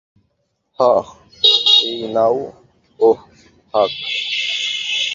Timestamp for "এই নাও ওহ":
1.85-3.19